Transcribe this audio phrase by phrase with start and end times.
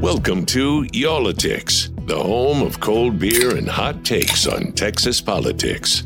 [0.00, 6.04] Welcome to Y'all-itics, the home of cold beer and hot takes on Texas politics.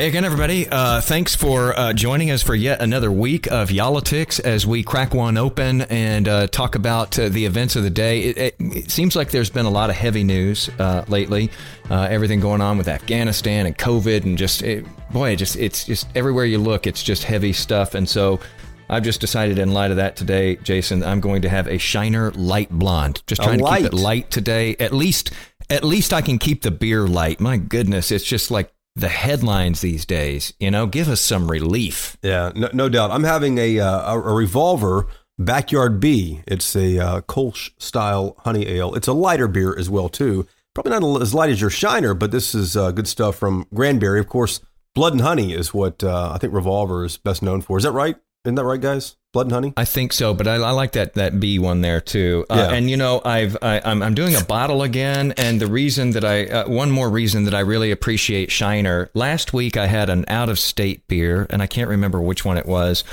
[0.00, 0.66] Hey again, everybody.
[0.66, 5.12] Uh, thanks for uh, joining us for yet another week of Y'all-itics as we crack
[5.12, 8.22] one open and uh, talk about uh, the events of the day.
[8.22, 11.50] It, it, it, seems like there's been a lot of heavy news uh, lately.
[11.90, 15.84] Uh, everything going on with Afghanistan and COVID, and just it, boy, it just it's
[15.84, 17.94] just everywhere you look, it's just heavy stuff.
[17.94, 18.40] And so,
[18.88, 22.30] I've just decided, in light of that today, Jason, I'm going to have a Shiner
[22.30, 23.22] Light Blonde.
[23.26, 24.76] Just trying to keep it light today.
[24.80, 25.32] At least,
[25.68, 27.38] at least I can keep the beer light.
[27.38, 30.52] My goodness, it's just like the headlines these days.
[30.60, 32.16] You know, give us some relief.
[32.22, 33.10] Yeah, no, no doubt.
[33.10, 35.06] I'm having a, uh, a, revolver
[35.38, 36.42] backyard bee.
[36.46, 38.94] It's a uh, Kolsch style honey ale.
[38.94, 40.46] It's a lighter beer as well too.
[40.74, 44.20] Probably not as light as your Shiner, but this is uh, good stuff from Granbury.
[44.20, 44.60] Of course,
[44.94, 47.78] Blood and Honey is what uh, I think Revolver is best known for.
[47.78, 48.16] Is that right?
[48.44, 49.16] Isn't that right, guys?
[49.32, 49.72] Blood and honey.
[49.76, 52.46] I think so, but I, I like that that B one there too.
[52.50, 52.74] Uh, yeah.
[52.74, 56.12] And you know, I've I, am I'm, I'm doing a bottle again, and the reason
[56.12, 59.10] that I uh, one more reason that I really appreciate Shiner.
[59.14, 62.56] Last week I had an out of state beer, and I can't remember which one
[62.56, 63.04] it was.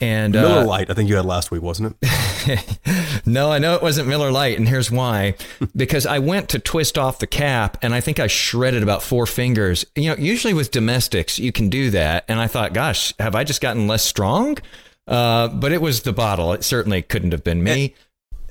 [0.00, 3.20] And Miller uh, Lite, I think you had last week, wasn't it?
[3.26, 5.34] no, I know it wasn't Miller Lite, and here's why:
[5.76, 9.26] because I went to twist off the cap, and I think I shredded about four
[9.26, 9.84] fingers.
[9.94, 13.44] You know, usually with domestics you can do that, and I thought, gosh, have I
[13.44, 14.56] just gotten less strong?
[15.06, 16.52] Uh, but it was the bottle.
[16.52, 17.84] It certainly couldn't have been me.
[17.84, 17.92] And,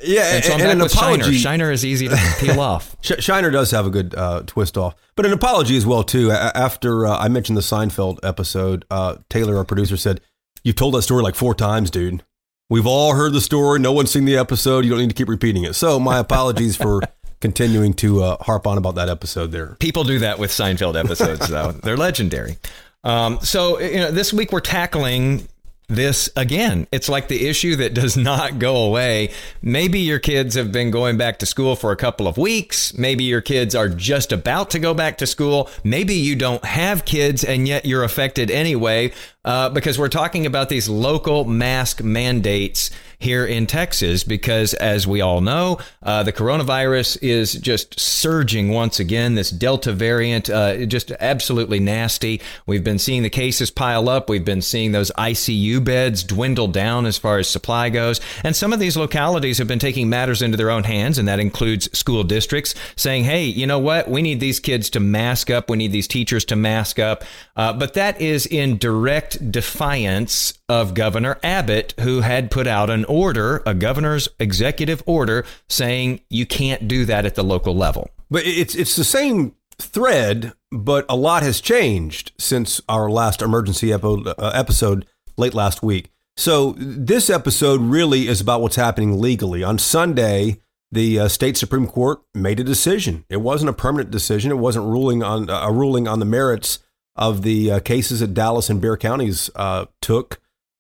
[0.02, 1.24] yeah, and so I'm and, an apology.
[1.24, 1.38] Shiner.
[1.38, 2.96] Shiner is easy to peel off.
[3.02, 6.32] Shiner does have a good uh, twist off, but an apology as well too.
[6.32, 10.22] After uh, I mentioned the Seinfeld episode, uh, Taylor, our producer, said,
[10.64, 12.24] "You've told that story like four times, dude.
[12.70, 13.80] We've all heard the story.
[13.80, 14.86] No one's seen the episode.
[14.86, 17.02] You don't need to keep repeating it." So my apologies for
[17.42, 19.52] continuing to uh, harp on about that episode.
[19.52, 21.72] There, people do that with Seinfeld episodes, though.
[21.72, 22.58] They're legendary.
[23.04, 25.48] Um, so you know, this week we're tackling
[25.90, 26.88] this again.
[26.92, 29.32] It's like the issue that does not go away.
[29.62, 32.98] Maybe your kids have been going back to school for a couple of weeks.
[32.98, 35.70] Maybe your kids are just about to go back to school.
[35.84, 39.12] Maybe you don't have kids and yet you're affected anyway
[39.44, 44.24] uh, because we're talking about these local mask mandates here in Texas.
[44.24, 49.36] Because as we all know, uh, the coronavirus is just surging once again.
[49.36, 52.42] This Delta variant, uh, just absolutely nasty.
[52.66, 54.30] We've been seeing the cases pile up.
[54.30, 58.22] We've been seeing those ICU beds dwindle down as far as supply goes.
[58.44, 61.40] And some of these localities have been taking matters into their own hands, and that
[61.40, 64.10] includes school districts saying, hey, you know what?
[64.10, 65.70] We need these kids to mask up.
[65.70, 67.24] We need these teachers to mask up.
[67.56, 73.04] Uh, but that is in direct defiance of Governor Abbott, who had put out an
[73.06, 78.10] order, a governor's executive order, saying you can't do that at the local level.
[78.30, 83.92] But it's it's the same thread, but a lot has changed since our last emergency
[83.92, 85.06] uh, episode
[85.38, 86.12] late last week.
[86.38, 89.64] So this episode really is about what's happening legally.
[89.64, 93.26] On Sunday, the uh, state supreme court made a decision.
[93.30, 94.52] It wasn't a permanent decision.
[94.52, 96.80] It wasn't ruling on uh, a ruling on the merits
[97.16, 100.40] of the uh, cases that Dallas and Bexar counties uh, took.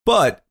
[0.10, 0.44] But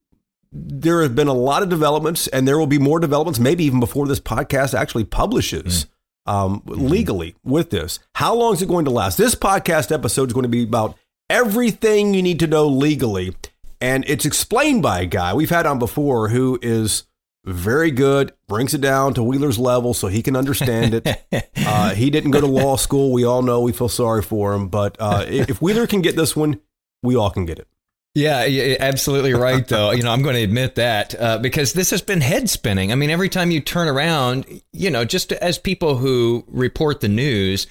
[0.53, 3.81] there have been a lot of developments, and there will be more developments, maybe even
[3.81, 5.85] before this podcast actually publishes
[6.25, 6.33] mm.
[6.33, 6.87] um, mm-hmm.
[6.87, 7.99] legally with this.
[8.15, 9.17] How long is it going to last?
[9.17, 10.97] This podcast episode is going to be about
[11.29, 13.35] everything you need to know legally.
[13.81, 17.03] And it's explained by a guy we've had on before who is
[17.43, 21.51] very good, brings it down to Wheeler's level so he can understand it.
[21.57, 23.11] uh, he didn't go to law school.
[23.11, 24.69] We all know we feel sorry for him.
[24.69, 26.61] But uh, if Wheeler can get this one,
[27.03, 27.67] we all can get it.
[28.15, 29.67] Yeah, absolutely right.
[29.67, 32.91] Though you know, I'm going to admit that uh, because this has been head spinning.
[32.91, 37.07] I mean, every time you turn around, you know, just as people who report the
[37.07, 37.67] news,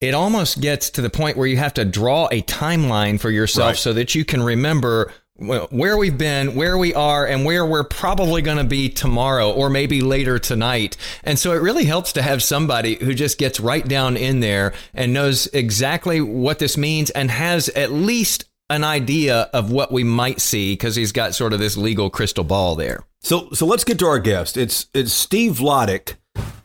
[0.00, 3.68] it almost gets to the point where you have to draw a timeline for yourself
[3.68, 3.76] right.
[3.76, 8.42] so that you can remember where we've been, where we are, and where we're probably
[8.42, 10.98] going to be tomorrow or maybe later tonight.
[11.24, 14.74] And so it really helps to have somebody who just gets right down in there
[14.92, 20.04] and knows exactly what this means and has at least an idea of what we
[20.04, 23.04] might see because he's got sort of this legal crystal ball there.
[23.20, 24.56] So, so let's get to our guest.
[24.56, 26.14] It's it's Steve Vladeck,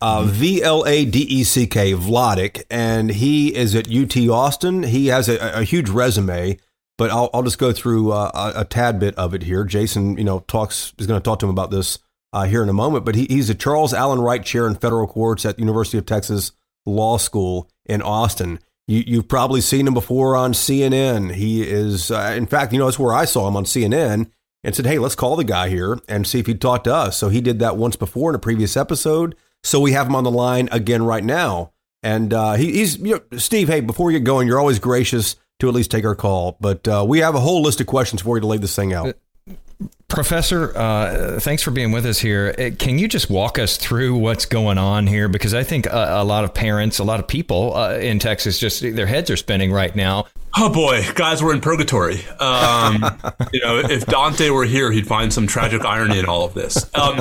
[0.02, 4.84] uh, V L A D E C K Vladeck, and he is at UT Austin.
[4.84, 6.58] He has a, a huge resume.
[6.98, 9.66] but I'll, I'll just go through uh, a, a, tad bit of it here.
[9.66, 12.00] Jason, you know, talks is going to talk to him about this
[12.32, 15.08] uh, here in a moment, but he, he's a Charles Allen Wright Chair in Federal
[15.08, 16.52] Courts at University of Texas
[16.86, 18.60] Law School in Austin.
[18.88, 21.34] You, have probably seen him before on CNN.
[21.34, 24.30] He is, uh, in fact, you know, that's where I saw him on CNN
[24.64, 27.18] and said, "Hey, let's call the guy here and see if he'd talk to us."
[27.18, 29.36] So he did that once before in a previous episode.
[29.64, 31.72] So we have him on the line again right now.
[32.04, 35.38] And uh, he, he's, you know, Steve, hey, before you get going, you're always gracious
[35.60, 36.56] to at least take our call.
[36.62, 38.94] But uh, we have a whole list of questions for you to lay this thing
[38.94, 39.16] out.
[40.08, 42.56] Professor, uh, thanks for being with us here.
[42.58, 45.28] Uh, can you just walk us through what's going on here?
[45.28, 48.58] Because I think a, a lot of parents, a lot of people uh, in Texas,
[48.58, 50.28] just their heads are spinning right now.
[50.58, 52.26] Oh boy, guys, we're in purgatory.
[52.40, 53.04] Um,
[53.52, 56.86] you know, if Dante were here, he'd find some tragic irony in all of this.
[56.96, 57.20] Um,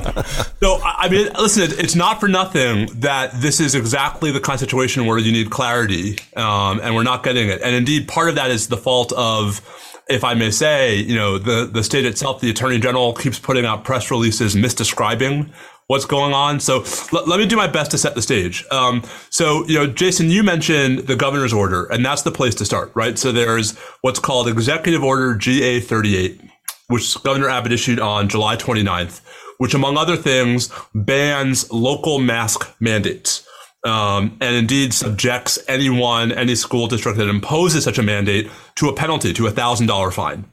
[0.61, 4.61] so, I mean, listen, it's not for nothing that this is exactly the kind of
[4.61, 7.61] situation where you need clarity, um, and we're not getting it.
[7.61, 9.61] And indeed, part of that is the fault of
[10.09, 13.65] if I may say, you know, the, the state itself, the attorney general keeps putting
[13.65, 15.51] out press releases misdescribing
[15.87, 16.61] what's going on.
[16.61, 18.65] So l- let me do my best to set the stage.
[18.71, 22.65] Um, so, you know, Jason, you mentioned the governor's order, and that's the place to
[22.65, 23.19] start, right?
[23.19, 26.41] So there's what's called Executive Order GA 38,
[26.89, 29.21] which Governor Abbott issued on July 29th,
[29.59, 33.44] which, among other things, bans local mask mandates.
[33.85, 38.95] Um, and indeed subjects anyone, any school district that imposes such a mandate to a
[38.95, 40.47] penalty, to a thousand dollar fine.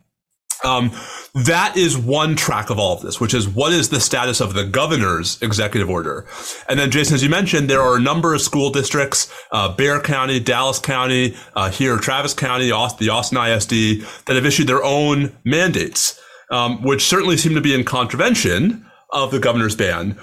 [0.64, 0.92] Um,
[1.34, 4.54] that is one track of all of this, which is what is the status of
[4.54, 6.28] the governor's executive order?
[6.68, 10.02] And then, Jason, as you mentioned, there are a number of school districts, uh, Bexar
[10.02, 15.36] County, Dallas County, uh, here, Travis County, the Austin ISD, that have issued their own
[15.44, 16.20] mandates,
[16.52, 20.18] um, which certainly seem to be in contravention of the governor's ban.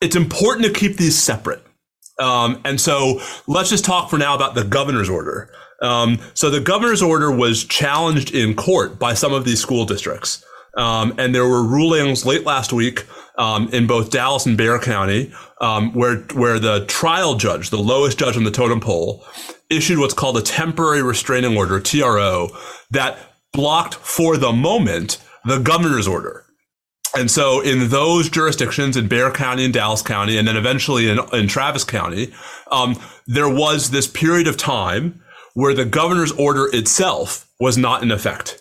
[0.00, 1.63] It's important to keep these separate.
[2.18, 5.50] Um, and so let's just talk for now about the governor's order.
[5.82, 10.44] Um, so the governor's order was challenged in court by some of these school districts.
[10.76, 13.06] Um, and there were rulings late last week
[13.38, 18.18] um, in both Dallas and Bexar County, um, where where the trial judge, the lowest
[18.18, 19.24] judge on the totem pole,
[19.70, 22.48] issued what's called a temporary restraining order (TRO)
[22.90, 23.18] that
[23.52, 26.43] blocked for the moment the governor's order.
[27.16, 31.20] And so, in those jurisdictions, in Bexar County and Dallas County, and then eventually in,
[31.32, 32.34] in Travis County,
[32.70, 32.96] um,
[33.26, 35.22] there was this period of time
[35.54, 38.60] where the governor's order itself was not in effect.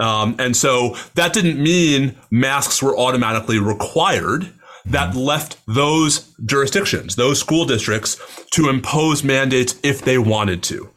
[0.00, 4.52] Um, and so that didn't mean masks were automatically required.
[4.84, 5.20] That mm-hmm.
[5.20, 8.20] left those jurisdictions, those school districts,
[8.54, 10.90] to impose mandates if they wanted to,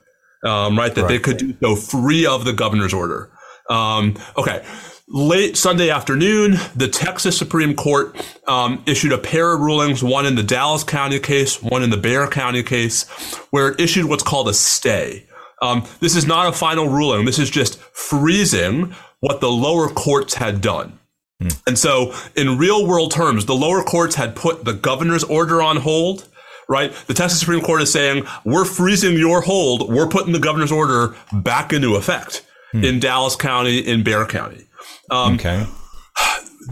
[0.44, 0.96] um, right?
[0.96, 1.10] That right.
[1.10, 3.30] they could do so free of the governor's order.
[3.70, 4.66] Um, okay.
[5.08, 8.16] Late Sunday afternoon, the Texas Supreme Court
[8.48, 11.98] um, issued a pair of rulings, one in the Dallas County case, one in the
[11.98, 13.04] Bexar County case,
[13.52, 15.28] where it issued what's called a stay.
[15.62, 17.26] Um, this is not a final ruling.
[17.26, 20.98] This is just freezing what the lower courts had done.
[21.40, 21.50] Hmm.
[21.68, 25.78] And so, in real world terms, the lower courts had put the governor's order on
[25.78, 26.28] hold,
[26.68, 26.92] right?
[27.06, 29.94] The Texas Supreme Court is saying, we're freezing your hold.
[29.94, 32.84] We're putting the governor's order back into effect hmm.
[32.84, 34.66] in Dallas County, in Bexar County.
[35.10, 35.66] Um, okay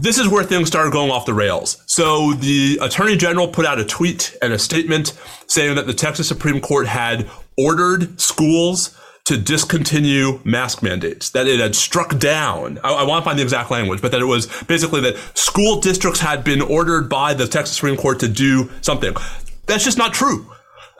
[0.00, 1.82] this is where things started going off the rails.
[1.86, 5.12] So the attorney general put out a tweet and a statement
[5.46, 11.58] saying that the Texas Supreme Court had ordered schools to discontinue mask mandates, that it
[11.58, 12.78] had struck down.
[12.84, 15.80] I, I, want to find the exact language, but that it was basically that school
[15.80, 19.14] districts had been ordered by the Texas Supreme Court to do something.
[19.64, 20.50] That's just not true.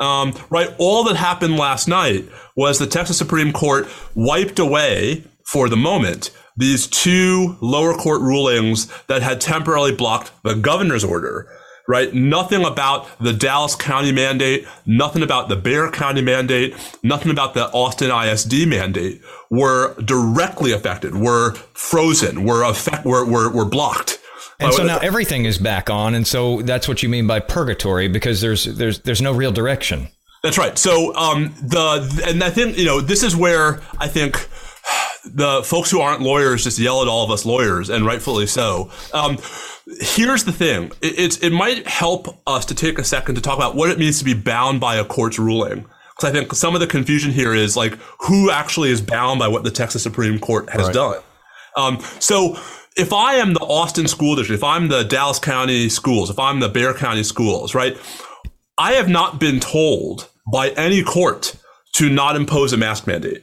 [0.01, 0.75] Um, right?
[0.79, 2.25] All that happened last night
[2.57, 8.87] was the Texas Supreme Court wiped away, for the moment, these two lower court rulings
[9.07, 11.49] that had temporarily blocked the governor's order
[11.87, 12.15] right?
[12.15, 17.67] Nothing about the Dallas County mandate, nothing about the Bexar County mandate, nothing about the
[17.73, 19.21] Austin ISD mandate
[19.51, 24.19] were directly affected, were frozen, were affect, were, were, were blocked.
[24.61, 28.09] And so now everything is back on, and so that's what you mean by purgatory,
[28.09, 30.09] because there's there's there's no real direction.
[30.45, 30.79] That's right.
[30.79, 34.49] So um, the and I think you know this is where I think
[35.27, 38.91] the folks who aren't lawyers just yell at all of us lawyers, and rightfully so.
[39.13, 39.39] Um,
[40.01, 43.57] here's the thing: it, it's it might help us to take a second to talk
[43.57, 45.87] about what it means to be bound by a court's ruling.
[46.17, 49.49] Because I think some of the confusion here is like who actually is bound by
[49.49, 50.95] what the Texas Supreme Court has right.
[50.95, 51.23] done.
[51.77, 52.57] Um, so
[52.97, 56.61] if I am the Austin School District, if I'm the Dallas County Schools, if I'm
[56.61, 57.97] the Bexar County Schools, right,
[58.79, 61.57] I have not been told by any court
[61.95, 63.43] to not impose a mask mandate.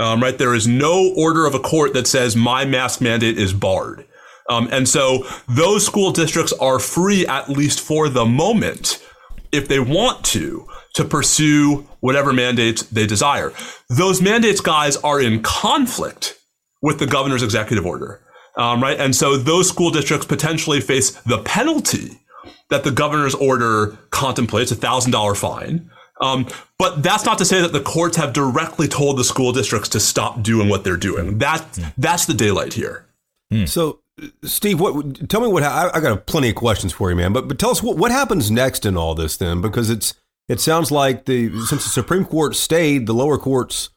[0.00, 0.36] Um, right?
[0.36, 4.06] There is no order of a court that says my mask mandate is barred.
[4.48, 9.04] Um, and so those school districts are free, at least for the moment,
[9.52, 13.52] if they want to, to pursue whatever mandates they desire.
[13.88, 16.40] Those mandates, guys, are in conflict
[16.82, 18.20] with the governor's executive order,
[18.56, 18.98] um, right?
[18.98, 22.20] And so those school districts potentially face the penalty
[22.70, 25.90] that the governor's order contemplates, a thousand dollar fine.
[26.20, 26.46] Um,
[26.78, 30.00] but that's not to say that the courts have directly told the school districts to
[30.00, 31.38] stop doing what they're doing.
[31.38, 31.64] That
[31.96, 33.06] that's the daylight here.
[33.66, 34.00] So,
[34.44, 35.28] Steve, what?
[35.28, 35.62] Tell me what.
[35.62, 37.32] I, I got plenty of questions for you, man.
[37.32, 40.14] But but tell us what what happens next in all this then, because it's
[40.48, 43.90] it sounds like the since the Supreme Court stayed the lower court's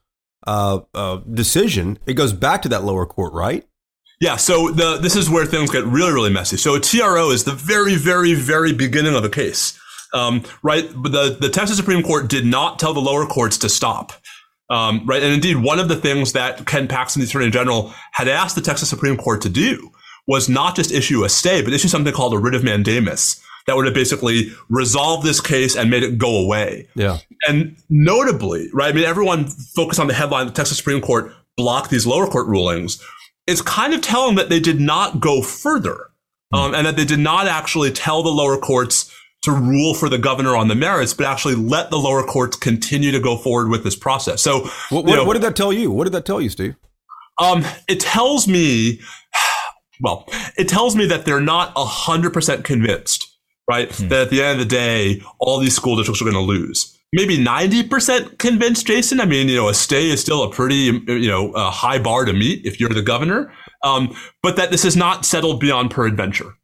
[0.48, 3.68] uh, uh, decision, it goes back to that lower court, right?
[4.20, 6.58] Yeah, so the this is where things get really, really messy.
[6.58, 9.77] So a TRO is the very, very, very beginning of a case,
[10.13, 10.89] um, right?
[10.96, 14.13] But the the Texas Supreme Court did not tell the lower courts to stop,
[14.70, 15.22] um, right?
[15.22, 18.62] And indeed, one of the things that Ken Paxton, the Attorney General, had asked the
[18.62, 19.91] Texas Supreme Court to do
[20.27, 23.75] was not just issue a stay, but issue something called a writ of mandamus that
[23.75, 26.88] would have basically resolved this case and made it go away.
[26.96, 27.20] Yeah.
[27.48, 28.91] And notably, right?
[28.91, 32.48] I mean, everyone focused on the headline: the Texas Supreme Court blocked these lower court
[32.48, 33.01] rulings.
[33.46, 36.12] It's kind of telling that they did not go further,
[36.53, 40.17] um, and that they did not actually tell the lower courts to rule for the
[40.17, 43.83] governor on the merits, but actually let the lower courts continue to go forward with
[43.83, 44.41] this process.
[44.41, 45.91] So, What, you what, know, what did that tell you?
[45.91, 46.75] What did that tell you, Steve?
[47.39, 49.01] um, it tells me,
[50.01, 50.25] well,
[50.57, 53.27] it tells me that they're not hundred percent convinced,
[53.69, 53.89] right?
[53.89, 56.97] That at the end of the day, all these school districts are going to lose.
[57.12, 59.19] Maybe ninety percent convinced, Jason.
[59.19, 62.25] I mean, you know, a stay is still a pretty, you know, a high bar
[62.25, 63.53] to meet if you're the governor.
[63.83, 66.55] Um, but that this is not settled beyond peradventure.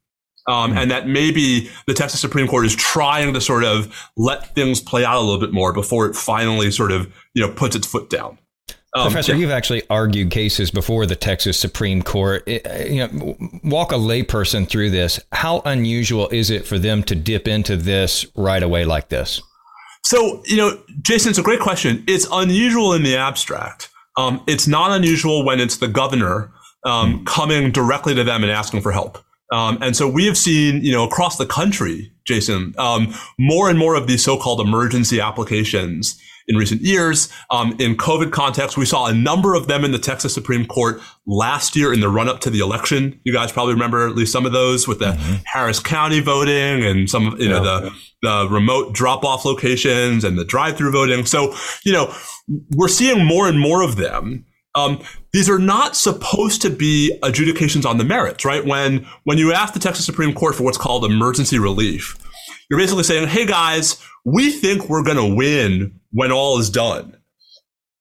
[0.50, 4.82] Um, and that maybe the Texas Supreme Court is trying to sort of let things
[4.82, 7.86] play out a little bit more before it finally sort of, you know, puts its
[7.86, 8.40] foot down.
[8.96, 9.40] Um, Professor, yeah.
[9.40, 12.44] you've actually argued cases before the Texas Supreme Court.
[12.48, 15.20] It- you know, walk a layperson through this.
[15.32, 19.42] How unusual is it for them to dip into this right away like this?
[20.04, 22.04] So, you know, Jason, it's a great question.
[22.08, 23.90] It's unusual in the abstract.
[24.18, 26.52] Um, it's not unusual when it's the governor
[26.86, 29.20] um, coming directly to them and asking for help.
[29.52, 33.80] Um, and so we have seen, you know, across the country, Jason, um, more and
[33.80, 37.32] more of these so-called emergency applications in recent years.
[37.52, 41.00] Um, in COVID context, we saw a number of them in the Texas Supreme Court
[41.28, 43.20] last year in the run-up to the election.
[43.24, 45.14] You guys probably remember at least some of those with the
[45.46, 47.92] Harris County voting and some, you know, the
[48.22, 51.26] the remote drop-off locations and the drive-through voting.
[51.26, 52.14] So, you know,
[52.76, 54.46] we're seeing more and more of them.
[54.76, 58.66] Um, these are not supposed to be adjudications on the merits, right?
[58.66, 62.18] When when you ask the Texas Supreme Court for what's called emergency relief,
[62.70, 67.16] you're basically saying, "Hey guys, we think we're going to win when all is done."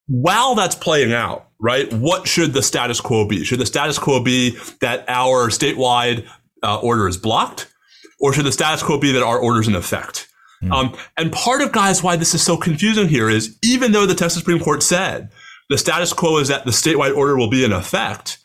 [0.06, 1.92] While that's playing out, right?
[1.92, 3.44] What should the status quo be?
[3.44, 6.26] Should the status quo be that our statewide
[6.62, 7.70] uh, order is blocked,
[8.18, 10.28] or should the status quo be that our order is in effect?
[10.72, 14.14] Um, and part of guys why this is so confusing here is even though the
[14.14, 15.30] Texas Supreme Court said
[15.68, 18.38] the status quo is that the statewide order will be in effect,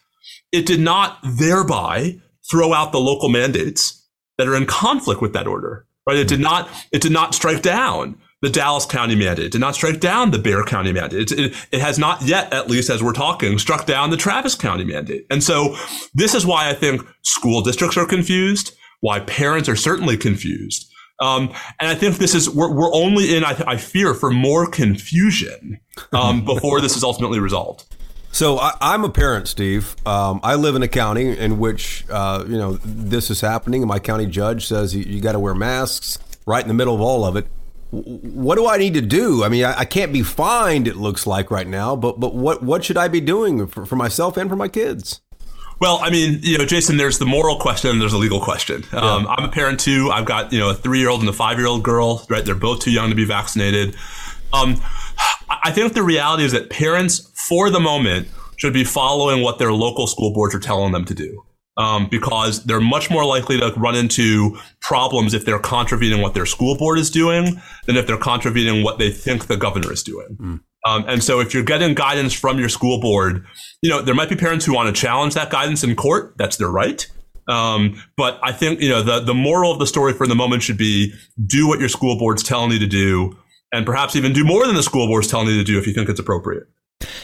[0.51, 5.47] it did not thereby throw out the local mandates that are in conflict with that
[5.47, 5.85] order.
[6.05, 6.17] Right?
[6.17, 6.67] It did not.
[6.91, 9.45] It did not strike down the Dallas County mandate.
[9.45, 11.31] It did not strike down the Bexar County mandate.
[11.31, 14.53] It, it, it has not yet, at least as we're talking, struck down the Travis
[14.53, 15.25] County mandate.
[15.29, 15.77] And so
[16.13, 18.75] this is why I think school districts are confused.
[18.99, 20.92] Why parents are certainly confused.
[21.23, 23.43] Um, and I think this is we're, we're only in.
[23.43, 25.79] I, I fear for more confusion
[26.11, 27.85] um, before this is ultimately resolved.
[28.31, 29.95] So I, I'm a parent, Steve.
[30.07, 33.87] Um, I live in a county in which uh, you know this is happening, and
[33.87, 37.01] my county judge says you, you got to wear masks right in the middle of
[37.01, 37.45] all of it.
[37.93, 39.43] W- What do I need to do?
[39.43, 40.87] I mean, I, I can't be fined.
[40.87, 43.95] It looks like right now, but but what what should I be doing for, for
[43.95, 45.21] myself and for my kids?
[45.83, 48.85] Well, I mean, you know, Jason, there's the moral question and there's a legal question.
[48.93, 50.11] Um, I'm a parent too.
[50.13, 52.45] I've got, you know, a three year old and a five year old girl, right?
[52.45, 53.97] They're both too young to be vaccinated.
[54.53, 54.81] Um,
[55.61, 59.73] I think the reality is that parents, for the moment, should be following what their
[59.73, 61.43] local school boards are telling them to do.
[61.75, 66.45] Um, because they're much more likely to run into problems if they're contravening what their
[66.45, 70.37] school board is doing than if they're contravening what they think the governor is doing.
[70.85, 73.45] Um, and so if you're getting guidance from your school board,
[73.81, 76.35] you know, there might be parents who want to challenge that guidance in court.
[76.37, 77.07] That's their right.
[77.47, 80.63] Um, but I think, you know, the, the moral of the story for the moment
[80.63, 81.13] should be
[81.45, 83.37] do what your school board's telling you to do
[83.71, 85.93] and perhaps even do more than the school board's telling you to do if you
[85.93, 86.67] think it's appropriate.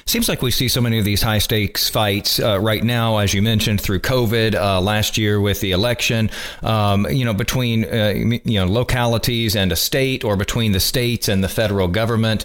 [0.05, 3.33] Seems like we see so many of these high stakes fights uh, right now, as
[3.33, 6.29] you mentioned, through COVID uh, last year with the election.
[6.63, 11.29] Um, you know, between uh, you know localities and a state, or between the states
[11.29, 12.43] and the federal government.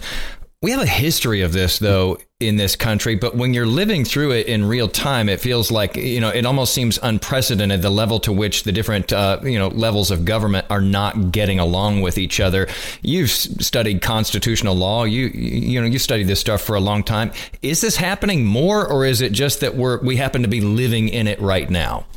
[0.65, 4.31] We have a history of this, though, in this country, but when you're living through
[4.31, 8.19] it in real time, it feels like you know it almost seems unprecedented the level
[8.21, 12.17] to which the different uh, you know levels of government are not getting along with
[12.17, 12.67] each other.
[13.03, 15.03] You've studied constitutional law.
[15.03, 17.31] You you know you studied this stuff for a long time.
[17.61, 21.09] Is this happening more, or is it just that we're we happen to be living
[21.09, 22.07] in it right now?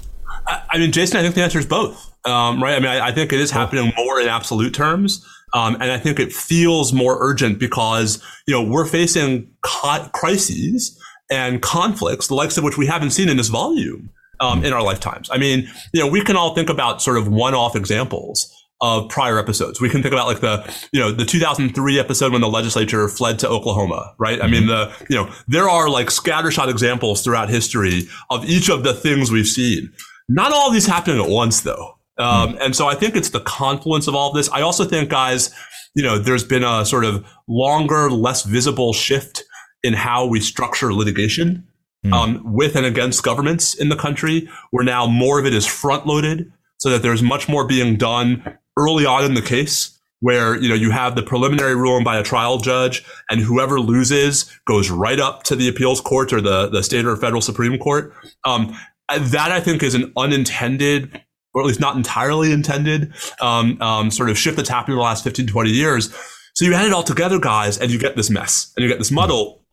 [0.46, 2.14] I mean, Jason, I think the answer is both.
[2.24, 2.76] Um, right?
[2.76, 5.22] I mean, I, I think it is happening more in absolute terms.
[5.54, 10.98] Um, and I think it feels more urgent because, you know, we're facing co- crises
[11.30, 14.82] and conflicts, the likes of which we haven't seen in this volume um, in our
[14.82, 15.28] lifetimes.
[15.30, 19.38] I mean, you know, we can all think about sort of one-off examples of prior
[19.38, 19.80] episodes.
[19.80, 23.38] We can think about like the, you know, the 2003 episode when the legislature fled
[23.40, 24.40] to Oklahoma, right?
[24.40, 28.84] I mean, the, you know, there are like scattershot examples throughout history of each of
[28.84, 29.92] the things we've seen.
[30.28, 31.97] Not all of these happening at once, though.
[32.18, 34.48] Um, and so I think it's the confluence of all of this.
[34.50, 35.54] I also think, guys,
[35.94, 39.44] you know, there's been a sort of longer, less visible shift
[39.82, 41.66] in how we structure litigation
[42.04, 42.12] mm.
[42.12, 46.06] um, with and against governments in the country, where now more of it is front
[46.06, 50.68] loaded so that there's much more being done early on in the case where you
[50.68, 55.20] know you have the preliminary ruling by a trial judge and whoever loses goes right
[55.20, 58.12] up to the appeals court or the, the state or federal supreme court
[58.44, 58.76] um,
[59.08, 61.22] that i think is an unintended
[61.58, 65.02] or at least not entirely intended, um, um, sort of shift that's happened in the
[65.02, 66.14] last 15, 20 years.
[66.54, 68.98] So you add it all together, guys, and you get this mess and you get
[68.98, 69.64] this muddle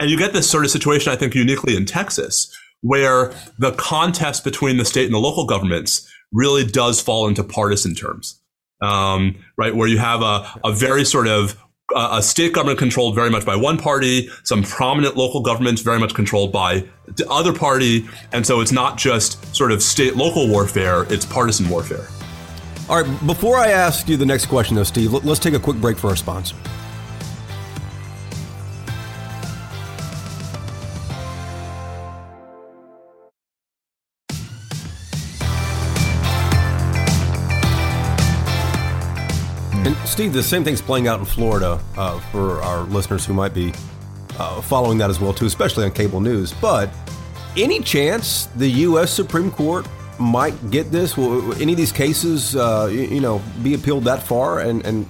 [0.00, 4.42] and you get this sort of situation, I think, uniquely in Texas, where the contest
[4.42, 8.40] between the state and the local governments really does fall into partisan terms.
[8.80, 11.58] Um, right, where you have a, a very sort of
[11.94, 16.14] a state government controlled very much by one party, some prominent local governments very much
[16.14, 16.84] controlled by
[17.16, 21.68] the other party, and so it's not just sort of state local warfare, it's partisan
[21.68, 22.08] warfare.
[22.88, 25.76] All right, before I ask you the next question, though, Steve, let's take a quick
[25.78, 26.56] break for our sponsor.
[40.14, 43.72] Steve, the same thing's playing out in Florida uh, for our listeners who might be
[44.38, 46.52] uh, following that as well too, especially on cable news.
[46.52, 46.88] But
[47.56, 49.12] any chance the U.S.
[49.12, 49.88] Supreme Court
[50.20, 51.16] might get this?
[51.16, 54.60] Will any of these cases, uh, you, know, be appealed that far?
[54.60, 55.04] And, and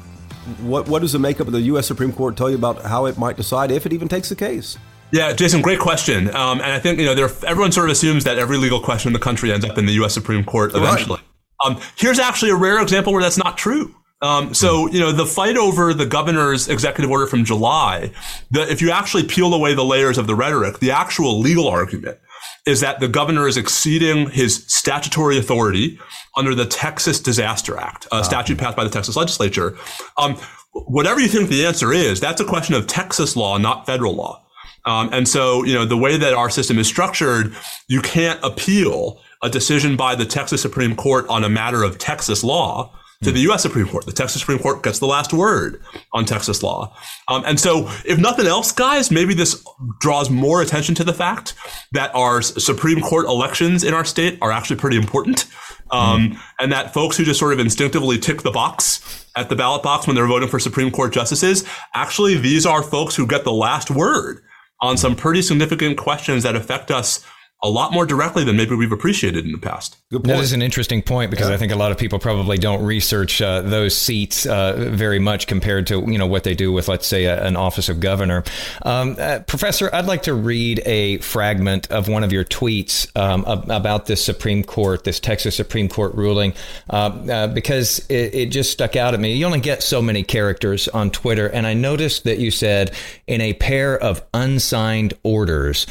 [0.63, 1.87] what what does the makeup of the U.S.
[1.87, 4.79] Supreme Court tell you about how it might decide if it even takes the case?
[5.11, 6.35] Yeah, Jason, great question.
[6.35, 9.11] Um, and I think you know, there, everyone sort of assumes that every legal question
[9.11, 10.15] in the country ends up in the U.S.
[10.15, 11.21] Supreme Court eventually.
[11.63, 11.77] Right.
[11.77, 13.95] Um, here's actually a rare example where that's not true.
[14.23, 18.11] Um, so, you know, the fight over the governor's executive order from July,
[18.51, 22.19] the, if you actually peel away the layers of the rhetoric, the actual legal argument
[22.67, 25.99] is that the governor is exceeding his statutory authority
[26.37, 29.77] under the Texas Disaster Act, a statute passed by the Texas legislature.
[30.17, 30.37] Um,
[30.73, 34.43] whatever you think the answer is, that's a question of Texas law, not federal law.
[34.87, 37.55] Um, and so, you know, the way that our system is structured,
[37.89, 42.43] you can't appeal a decision by the Texas Supreme Court on a matter of Texas
[42.43, 43.63] law to the U.S.
[43.63, 44.07] Supreme Court.
[44.07, 45.81] The Texas Supreme Court gets the last word
[46.13, 46.97] on Texas law.
[47.29, 49.65] Um, and so, if nothing else, guys, maybe this
[50.01, 51.55] draws more attention to the fact
[51.93, 55.47] that our Supreme Court elections in our state are actually pretty important.
[55.91, 56.39] Um, mm.
[56.59, 60.07] And that folks who just sort of instinctively tick the box at the ballot box
[60.07, 63.91] when they're voting for Supreme Court justices, actually, these are folks who get the last
[63.91, 64.41] word
[64.81, 67.25] on some pretty significant questions that affect us
[67.65, 69.97] a lot more directly than maybe we've appreciated in the past.
[70.11, 71.55] That is an interesting point because yeah.
[71.55, 75.47] I think a lot of people probably don't research uh, those seats uh, very much
[75.47, 78.45] compared to you know what they do with let's say a, an office of governor.
[78.83, 83.45] Um, uh, Professor, I'd like to read a fragment of one of your tweets um,
[83.45, 86.53] about this Supreme Court, this Texas Supreme Court ruling,
[86.91, 89.35] uh, uh, because it, it just stuck out at me.
[89.35, 92.95] You only get so many characters on Twitter, and I noticed that you said
[93.27, 95.87] in a pair of unsigned orders.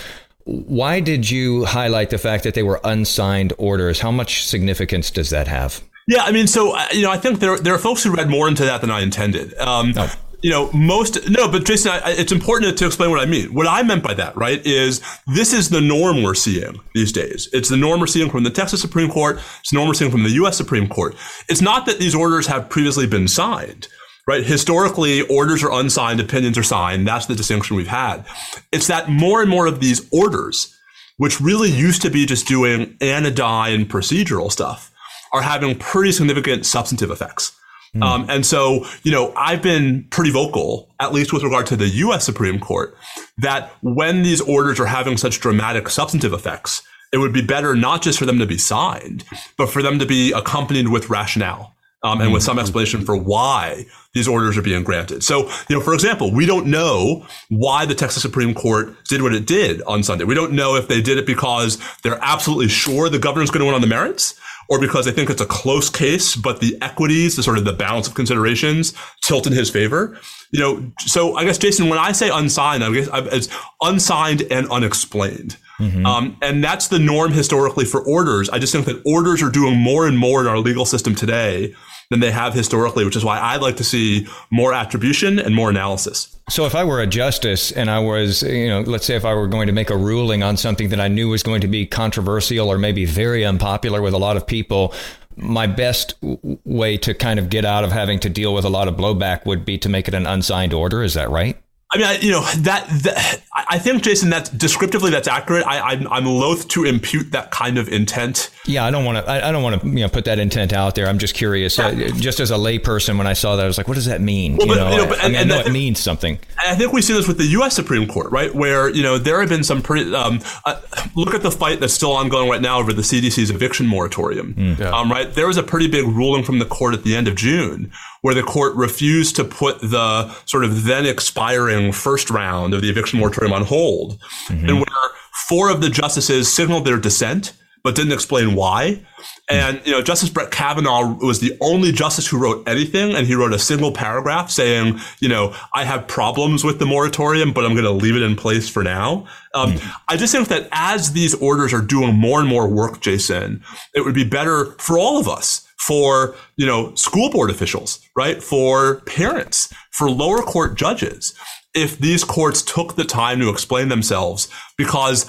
[0.45, 3.99] Why did you highlight the fact that they were unsigned orders?
[3.99, 5.81] How much significance does that have?
[6.07, 8.29] Yeah, I mean, so uh, you know, I think there there are folks who read
[8.29, 9.57] more into that than I intended.
[9.57, 10.13] Um, oh.
[10.41, 13.53] You know, most no, but Jason, I, it's important to explain what I mean.
[13.53, 15.01] What I meant by that, right, is
[15.33, 17.47] this is the norm we're seeing these days.
[17.53, 19.39] It's the norm we're seeing from the Texas Supreme Court.
[19.61, 20.57] It's the norm we're seeing from the U.S.
[20.57, 21.15] Supreme Court.
[21.47, 23.87] It's not that these orders have previously been signed
[24.27, 24.45] right?
[24.45, 27.07] Historically, orders are unsigned, opinions are signed.
[27.07, 28.25] That's the distinction we've had.
[28.71, 30.75] It's that more and more of these orders,
[31.17, 34.91] which really used to be just doing anodyne procedural stuff,
[35.33, 37.57] are having pretty significant substantive effects.
[37.95, 38.03] Mm.
[38.03, 41.87] Um, and so, you know, I've been pretty vocal, at least with regard to the
[41.87, 42.25] U.S.
[42.25, 42.95] Supreme Court,
[43.37, 46.81] that when these orders are having such dramatic substantive effects,
[47.11, 49.23] it would be better not just for them to be signed,
[49.57, 51.72] but for them to be accompanied with rationale
[52.03, 55.23] um, and with some explanation for why these orders are being granted.
[55.23, 59.33] So, you know, for example, we don't know why the Texas Supreme Court did what
[59.33, 60.25] it did on Sunday.
[60.25, 63.65] We don't know if they did it because they're absolutely sure the governor's going to
[63.65, 64.39] win on the merits
[64.69, 67.73] or because they think it's a close case, but the equities, the sort of the
[67.73, 70.17] balance of considerations tilt in his favor.
[70.51, 73.49] You know, so I guess Jason, when I say unsigned, I guess it's
[73.81, 75.57] unsigned and unexplained.
[75.79, 76.05] Mm-hmm.
[76.05, 78.49] Um, and that's the norm historically for orders.
[78.49, 81.73] I just think that orders are doing more and more in our legal system today
[82.13, 85.71] than they have historically, which is why I'd like to see more attribution and more
[85.71, 86.37] analysis.
[86.47, 89.33] So if I were a justice and I was, you know, let's say if I
[89.33, 91.87] were going to make a ruling on something that I knew was going to be
[91.87, 94.93] controversial or maybe very unpopular with a lot of people,
[95.35, 98.87] my best way to kind of get out of having to deal with a lot
[98.87, 101.01] of blowback would be to make it an unsigned order.
[101.01, 101.57] Is that right?
[101.93, 105.63] I mean, I, you know that, that, I think Jason, that's descriptively that's accurate.
[105.67, 108.49] I, I'm, I'm loath to impute that kind of intent.
[108.65, 109.31] Yeah, I don't want to.
[109.31, 111.07] I, I, don't want to you know put that intent out there.
[111.07, 111.77] I'm just curious.
[111.77, 111.87] Yeah.
[111.87, 114.21] Uh, just as a layperson, when I saw that, I was like, what does that
[114.21, 114.57] mean?
[114.57, 116.39] Well, you, but, know, you know, but, I, and, I, know it means something.
[116.57, 117.75] I think we see this with the U.S.
[117.75, 118.53] Supreme Court, right?
[118.55, 120.13] Where you know there have been some pretty.
[120.15, 120.81] Um, uh,
[121.15, 124.55] look at the fight that's still ongoing right now over the CDC's eviction moratorium.
[124.55, 124.79] Mm.
[124.79, 124.89] Yeah.
[124.89, 127.35] Um, right, there was a pretty big ruling from the court at the end of
[127.35, 127.91] June
[128.23, 132.89] where the court refused to put the sort of then expiring first round of the
[132.89, 134.69] eviction moratorium on hold, mm-hmm.
[134.69, 135.09] and where
[135.49, 139.05] four of the justices signaled their dissent but didn't explain why.
[139.49, 143.35] And you know, Justice Brett Kavanaugh was the only justice who wrote anything, and he
[143.35, 147.73] wrote a single paragraph saying, you know, I have problems with the moratorium, but I'm
[147.73, 149.27] going to leave it in place for now.
[149.53, 149.95] Um, mm.
[150.07, 153.61] I just think that as these orders are doing more and more work, Jason,
[153.93, 158.41] it would be better for all of us for, you know, school board officials, right?
[158.41, 161.33] For parents, for lower court judges,
[161.73, 165.25] if these courts took the time to explain themselves, because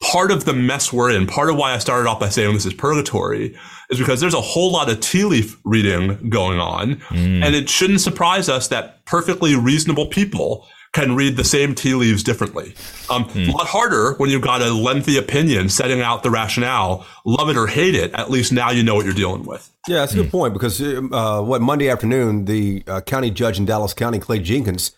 [0.00, 2.66] part of the mess we're in, part of why I started off by saying this
[2.66, 3.56] is purgatory,
[3.90, 6.96] is because there's a whole lot of tea leaf reading going on.
[7.08, 7.44] Mm.
[7.44, 12.22] And it shouldn't surprise us that perfectly reasonable people can read the same tea leaves
[12.22, 12.74] differently.
[13.10, 13.48] Um, mm.
[13.48, 17.06] A lot harder when you've got a lengthy opinion setting out the rationale.
[17.24, 19.70] Love it or hate it, at least now you know what you're dealing with.
[19.86, 20.30] Yeah, that's a good mm.
[20.30, 24.92] point because uh, what Monday afternoon, the uh, county judge in Dallas County, Clay Jenkins,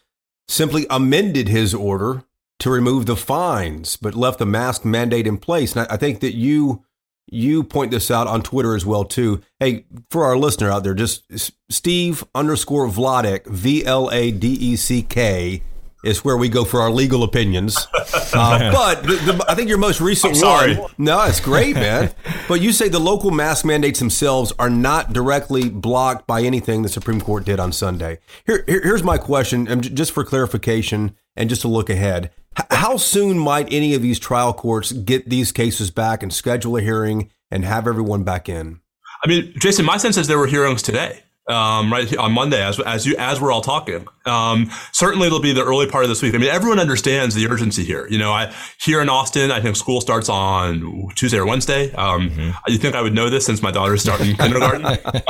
[0.50, 2.24] simply amended his order
[2.58, 5.74] to remove the fines, but left the mask mandate in place.
[5.74, 6.84] And I, think that you
[7.30, 9.40] you point this out on Twitter as well too.
[9.60, 11.24] Hey, for our listener out there, just
[11.70, 15.62] Steve underscore Vladeck V L A D E C K
[16.02, 17.86] is where we go for our legal opinions.
[18.32, 20.86] Uh, but the, the, I think your most recent one.
[20.98, 22.12] No, it's great, man.
[22.46, 26.88] but you say the local mask mandates themselves are not directly blocked by anything the
[26.88, 28.18] Supreme Court did on Sunday.
[28.46, 32.30] Here, here here's my question, and just for clarification and just to look ahead.
[32.70, 36.80] How soon might any of these trial courts get these cases back and schedule a
[36.80, 38.80] hearing and have everyone back in?
[39.24, 42.78] I mean, Jason, my sense is there were hearings today um, right on Monday as
[42.80, 44.06] as you as we're all talking.
[44.24, 46.34] Um, certainly, it'll be the early part of this week.
[46.34, 48.06] I mean, everyone understands the urgency here.
[48.08, 51.92] You know, I here in Austin, I think school starts on Tuesday or Wednesday.
[51.92, 52.50] Um, mm-hmm.
[52.68, 54.86] You think I would know this since my daughter's starting kindergarten?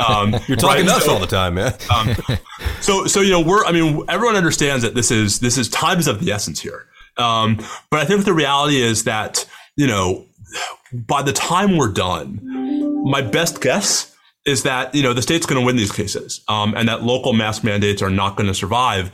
[0.07, 0.91] Um, You're talking right?
[0.91, 1.73] to us so, all the time, man.
[1.91, 2.15] Um,
[2.79, 3.65] so, so you know, we're.
[3.65, 6.85] I mean, everyone understands that this is this is time is of the essence here.
[7.17, 7.57] Um,
[7.89, 10.25] but I think the reality is that you know,
[10.93, 12.39] by the time we're done,
[13.03, 14.10] my best guess
[14.45, 17.33] is that you know the state's going to win these cases, um, and that local
[17.33, 19.11] mask mandates are not going to survive.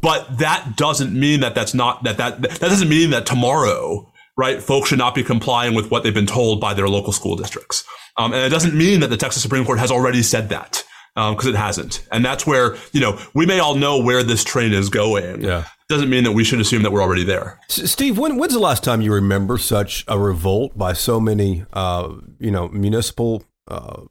[0.00, 4.62] But that doesn't mean that that's not that that that doesn't mean that tomorrow, right?
[4.62, 7.84] Folks should not be complying with what they've been told by their local school districts,
[8.16, 10.84] um, and it doesn't mean that the Texas Supreme Court has already said that
[11.14, 12.06] because um, it hasn't.
[12.12, 15.42] And that's where you know we may all know where this train is going.
[15.42, 15.64] Yeah.
[15.88, 17.58] Doesn't mean that we should assume that we're already there.
[17.68, 22.12] Steve, when, when's the last time you remember such a revolt by so many, uh,
[22.38, 24.02] you know, municipal uh,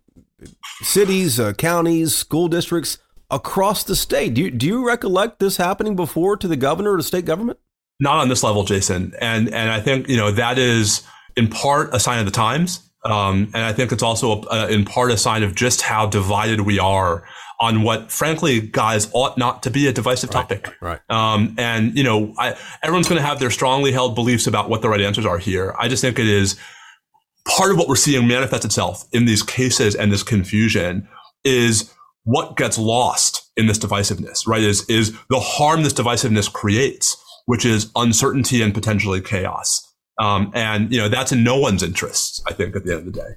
[0.81, 4.33] cities, uh, counties, school districts across the state.
[4.33, 7.59] Do you, do you recollect this happening before to the governor or the state government?
[7.99, 9.13] Not on this level, Jason.
[9.19, 11.01] And and I think you know that is
[11.35, 14.85] in part a sign of the times, um, and I think it's also a, in
[14.85, 17.27] part a sign of just how divided we are
[17.59, 20.67] on what, frankly, guys ought not to be a divisive topic.
[20.79, 20.99] Right.
[21.09, 21.33] right.
[21.33, 24.83] Um, and you know, I, everyone's going to have their strongly held beliefs about what
[24.83, 25.73] the right answers are here.
[25.79, 26.55] I just think it is
[27.47, 31.07] part of what we're seeing manifest itself in these cases and this confusion
[31.43, 34.61] is what gets lost in this divisiveness, right?
[34.61, 39.83] Is, is the harm this divisiveness creates, which is uncertainty and potentially chaos.
[40.19, 43.13] Um, and, you know, that's in no one's interests, I think, at the end of
[43.13, 43.35] the day.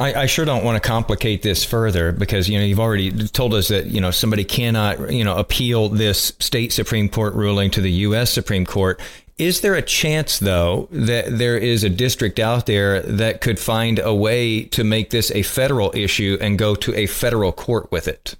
[0.00, 3.52] I, I, sure don't want to complicate this further because you know you've already told
[3.52, 7.82] us that you know somebody cannot you know appeal this state supreme court ruling to
[7.82, 8.32] the U.S.
[8.32, 8.98] Supreme Court.
[9.38, 13.98] Is there a chance, though, that there is a district out there that could find
[13.98, 18.08] a way to make this a federal issue and go to a federal court with
[18.08, 18.36] it?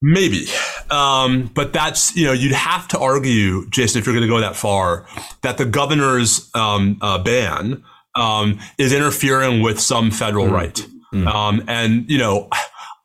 [0.00, 0.46] Maybe.
[0.90, 4.40] Um, but that's, you know, you'd have to argue, Jason, if you're going to go
[4.40, 5.06] that far,
[5.42, 7.82] that the governor's um, uh, ban
[8.14, 10.52] um, is interfering with some federal mm.
[10.52, 10.86] right.
[11.12, 11.64] Mm.
[11.66, 12.48] and, you know,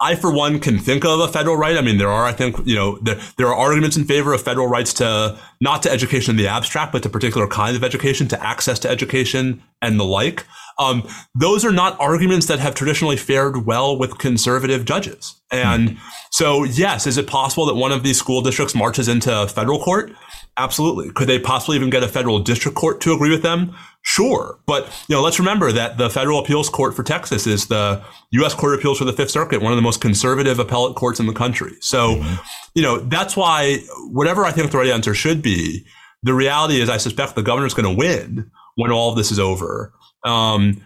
[0.02, 1.78] I, for one, can think of a federal right.
[1.78, 4.42] I mean, there are, I think, you know, there, there are arguments in favor of
[4.42, 8.28] federal rights to not to education in the abstract, but to particular kinds of education,
[8.30, 10.46] to access to education and the like.
[10.80, 15.36] Um, those are not arguments that have traditionally fared well with conservative judges.
[15.52, 16.08] And mm-hmm.
[16.32, 20.12] so, yes, is it possible that one of these school districts marches into federal court?
[20.58, 21.12] Absolutely.
[21.12, 23.76] Could they possibly even get a federal district court to agree with them?
[24.04, 24.60] Sure.
[24.68, 28.54] But, you know, let's remember that the federal appeals court for Texas is the U.S.
[28.54, 31.26] Court of Appeals for the Fifth Circuit, one of the most conservative appellate courts in
[31.26, 31.74] the country.
[31.80, 32.36] So, mm-hmm.
[32.76, 33.78] you know, that's why
[34.12, 35.86] whatever I think the right answer should be,
[36.22, 39.40] the reality is I suspect the governor's going to win when all of this is
[39.40, 39.94] over.
[40.26, 40.86] Um,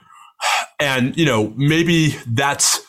[0.79, 2.85] and, you know, maybe that's,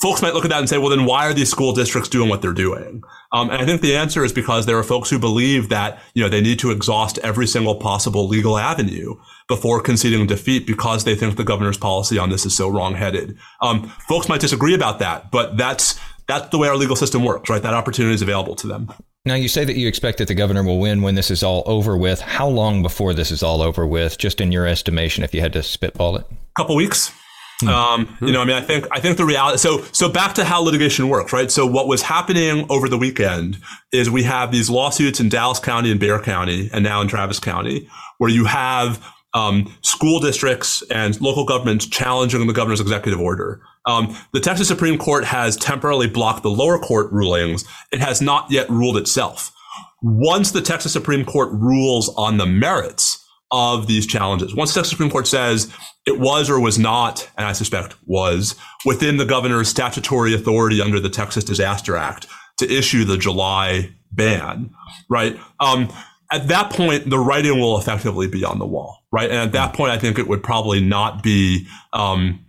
[0.00, 2.28] folks might look at that and say, well, then why are these school districts doing
[2.28, 3.02] what they're doing?
[3.32, 6.22] Um, and I think the answer is because there are folks who believe that, you
[6.22, 9.16] know, they need to exhaust every single possible legal avenue
[9.48, 13.36] before conceding defeat because they think the governor's policy on this is so wrongheaded.
[13.60, 15.98] Um, folks might disagree about that, but that's,
[16.28, 17.62] that's the way our legal system works, right?
[17.62, 18.92] That opportunity is available to them.
[19.26, 21.64] Now, you say that you expect that the governor will win when this is all
[21.66, 22.20] over with.
[22.20, 25.52] How long before this is all over with, just in your estimation, if you had
[25.54, 26.26] to spitball it?
[26.30, 27.12] A couple weeks.
[27.60, 27.68] Hmm.
[27.68, 29.58] Um, you know, I mean, I think I think the reality.
[29.58, 31.50] So, so back to how litigation works, right?
[31.50, 33.58] So, what was happening over the weekend
[33.92, 37.40] is we have these lawsuits in Dallas County and Bexar County, and now in Travis
[37.40, 43.60] County, where you have um, school districts and local governments challenging the governor's executive order.
[43.86, 47.64] Um, the Texas Supreme Court has temporarily blocked the lower court rulings.
[47.92, 49.52] It has not yet ruled itself.
[50.02, 54.90] Once the Texas Supreme Court rules on the merits of these challenges, once the Texas
[54.90, 55.72] Supreme Court says
[56.06, 61.00] it was or was not, and I suspect was, within the governor's statutory authority under
[61.00, 62.26] the Texas Disaster Act
[62.58, 64.70] to issue the July ban,
[65.08, 65.38] right?
[65.60, 65.92] Um,
[66.32, 69.30] at that point, the writing will effectively be on the wall, right?
[69.30, 72.44] And at that point, I think it would probably not be um,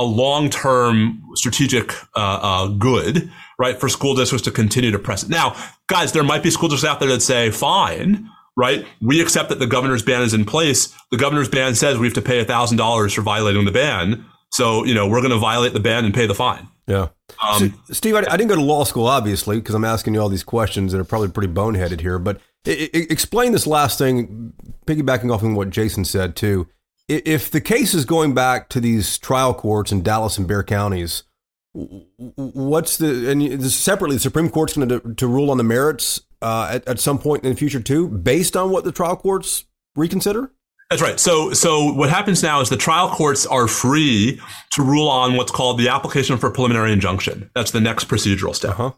[0.00, 5.28] a long-term strategic uh, uh, good, right, for school districts to continue to press it.
[5.28, 5.54] Now,
[5.88, 9.58] guys, there might be school districts out there that say, fine, right, we accept that
[9.58, 10.94] the governor's ban is in place.
[11.10, 14.24] The governor's ban says we have to pay $1,000 for violating the ban.
[14.52, 16.66] So, you know, we're going to violate the ban and pay the fine.
[16.86, 17.08] Yeah.
[17.46, 20.20] Um, so, Steve, I, I, didn't go to law school, obviously, because I'm asking you
[20.20, 22.18] all these questions that are probably pretty boneheaded here.
[22.18, 24.54] But it, it, explain this last thing,
[24.86, 26.66] piggybacking off of what Jason said, too
[27.10, 31.24] if the case is going back to these trial courts in Dallas and Bexar counties,
[31.72, 36.68] what's the and separately the Supreme Court's going to to rule on the merits uh,
[36.72, 39.64] at, at some point in the future too, based on what the trial courts
[39.96, 40.52] reconsider.
[40.88, 41.20] That's right.
[41.20, 44.40] So, so what happens now is the trial courts are free
[44.72, 47.48] to rule on what's called the application for preliminary injunction.
[47.54, 48.72] That's the next procedural step.
[48.72, 48.92] Uh-huh.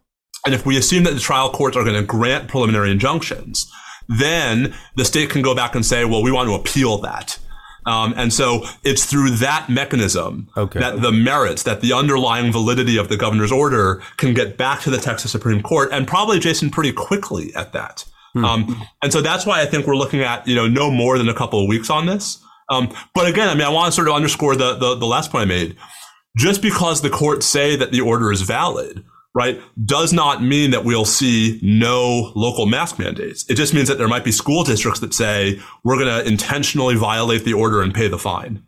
[0.46, 3.70] And if we assume that the trial courts are going to grant preliminary injunctions,
[4.09, 7.38] then the state can go back and say, well, we want to appeal that.
[7.86, 10.78] Um, and so it's through that mechanism okay.
[10.78, 14.90] that the merits, that the underlying validity of the governor's order can get back to
[14.90, 18.04] the Texas Supreme Court and probably, Jason, pretty quickly at that.
[18.34, 18.44] Hmm.
[18.44, 21.28] Um, and so that's why I think we're looking at, you know, no more than
[21.28, 22.42] a couple of weeks on this.
[22.70, 25.30] Um, but again, I mean, I want to sort of underscore the, the, the last
[25.30, 25.76] point I made.
[26.36, 30.84] Just because the courts say that the order is valid right, does not mean that
[30.84, 33.48] we'll see no local mask mandates.
[33.48, 36.96] It just means that there might be school districts that say, we're going to intentionally
[36.96, 38.62] violate the order and pay the fine.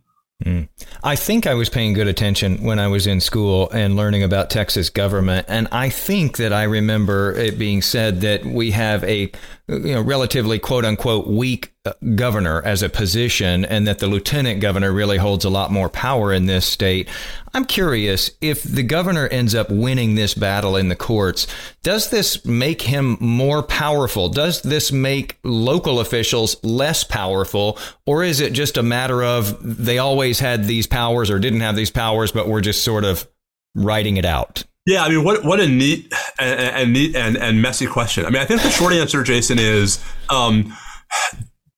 [0.44, 0.68] Mm.
[1.02, 4.50] I think I was paying good attention when I was in school and learning about
[4.50, 9.30] Texas government, and I think that I remember it being said that we have a
[9.66, 14.60] you know, relatively quote unquote weak uh, governor as a position, and that the lieutenant
[14.60, 17.08] governor really holds a lot more power in this state.
[17.54, 21.46] I'm curious if the governor ends up winning this battle in the courts,
[21.82, 24.28] does this make him more powerful?
[24.28, 27.78] Does this make local officials less powerful?
[28.06, 31.76] Or is it just a matter of they always had these powers or didn't have
[31.76, 33.26] these powers, but we're just sort of
[33.74, 34.64] writing it out?
[34.86, 38.26] Yeah, I mean, what what a neat and, and neat and, and messy question.
[38.26, 40.74] I mean, I think the short answer, Jason, is um,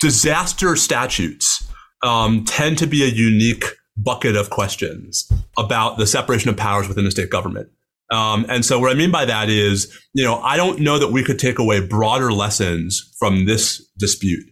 [0.01, 1.71] disaster statutes
[2.03, 3.65] um, tend to be a unique
[3.97, 7.69] bucket of questions about the separation of powers within the state government.
[8.11, 11.09] Um, and so what I mean by that is, you know, I don't know that
[11.09, 14.45] we could take away broader lessons from this dispute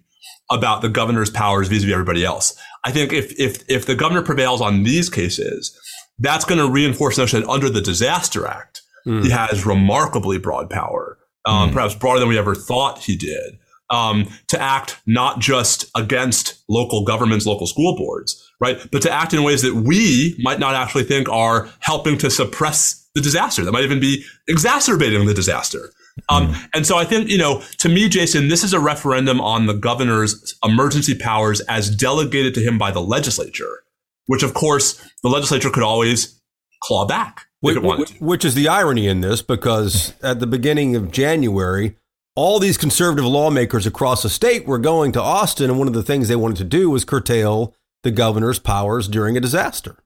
[0.51, 2.57] about the governor's powers vis-a-vis everybody else.
[2.85, 5.79] I think if, if, if the governor prevails on these cases,
[6.19, 9.23] that's going to reinforce the notion that under the Disaster Act, mm.
[9.25, 11.73] he has remarkably broad power, um, mm.
[11.73, 13.59] perhaps broader than we ever thought he did.
[13.91, 19.35] um, to act not just against local governments, local school boards, right, but to act
[19.35, 23.65] in ways that we might not actually think are helping to suppress the disaster.
[23.65, 25.93] That might even be exacerbating the disaster.
[26.29, 26.69] Um, mm.
[26.75, 29.75] And so I think, you know, to me, Jason, this is a referendum on the
[29.75, 33.84] governor's emergency powers as delegated to him by the legislature,
[34.27, 36.41] which of course the legislature could always
[36.83, 37.47] claw back.
[37.61, 41.97] Which, which is the irony in this, because at the beginning of January,
[42.37, 46.03] all these conservative lawmakers across the state were going to Austin, and one of the
[46.03, 49.97] things they wanted to do was curtail the governor's powers during a disaster.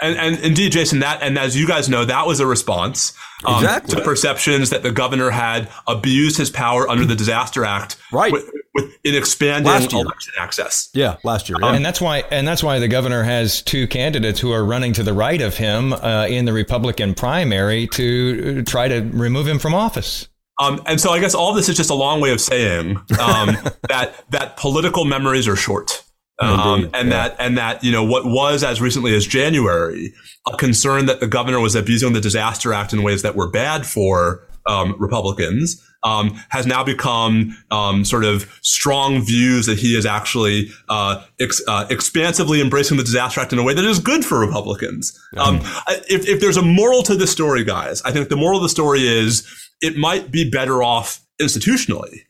[0.00, 3.12] And, and indeed, Jason, that and as you guys know, that was a response
[3.44, 3.96] um, exactly.
[3.96, 8.32] to perceptions that the governor had abused his power under the Disaster Act, right?
[8.74, 10.88] With, with in expanding election access.
[10.94, 11.74] Yeah, last year, yeah.
[11.74, 15.02] and that's why and that's why the governor has two candidates who are running to
[15.02, 19.74] the right of him uh, in the Republican primary to try to remove him from
[19.74, 20.28] office.
[20.60, 23.56] Um, and so I guess all this is just a long way of saying um,
[23.88, 26.02] that that political memories are short.
[26.38, 27.28] Um, and yeah.
[27.28, 30.12] that and that you know what was as recently as January
[30.52, 33.86] a concern that the governor was abusing the Disaster Act in ways that were bad
[33.86, 40.04] for um, Republicans um, has now become um, sort of strong views that he is
[40.04, 44.24] actually uh, ex- uh, expansively embracing the Disaster Act in a way that is good
[44.24, 45.18] for Republicans.
[45.34, 45.62] Mm.
[46.08, 48.68] if, if there's a moral to this story, guys, I think the moral of the
[48.68, 49.46] story is
[49.80, 52.20] it might be better off institutionally